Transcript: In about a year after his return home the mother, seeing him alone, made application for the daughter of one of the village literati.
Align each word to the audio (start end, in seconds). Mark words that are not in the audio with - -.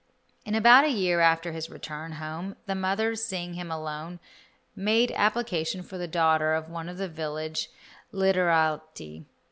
In 0.45 0.55
about 0.55 0.83
a 0.83 0.89
year 0.89 1.19
after 1.19 1.51
his 1.51 1.69
return 1.69 2.13
home 2.13 2.55
the 2.65 2.73
mother, 2.73 3.13
seeing 3.15 3.53
him 3.53 3.69
alone, 3.69 4.19
made 4.75 5.11
application 5.11 5.83
for 5.83 5.99
the 5.99 6.07
daughter 6.07 6.55
of 6.55 6.67
one 6.67 6.89
of 6.89 6.97
the 6.97 7.07
village 7.07 7.69
literati. 8.11 9.27